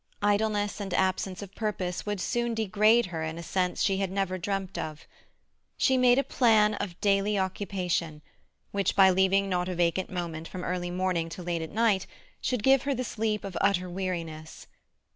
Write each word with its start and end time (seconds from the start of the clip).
Idleness 0.23 0.79
and 0.81 0.95
absence 0.95 1.43
of 1.43 1.53
purpose 1.53 2.07
would 2.07 2.19
soon 2.19 2.55
degrade 2.55 3.05
her 3.13 3.21
in 3.23 3.37
a 3.37 3.43
sense 3.43 3.83
she 3.83 3.97
had 3.97 4.09
never 4.11 4.39
dreamt 4.39 4.75
of. 4.75 5.05
She 5.77 5.95
made 5.95 6.17
a 6.17 6.23
plan 6.23 6.73
of 6.73 6.99
daily 7.01 7.37
occupation, 7.37 8.23
which 8.71 8.95
by 8.95 9.11
leaving 9.11 9.47
not 9.47 9.69
a 9.69 9.75
vacant 9.75 10.09
moment 10.09 10.47
from 10.47 10.63
early 10.63 10.89
morning 10.89 11.29
to 11.29 11.43
late 11.43 11.61
at 11.61 11.69
night, 11.71 12.07
should 12.41 12.63
give 12.63 12.81
her 12.81 12.95
the 12.95 13.03
sleep 13.03 13.43
of 13.43 13.55
utter 13.61 13.87
weariness. 13.87 14.65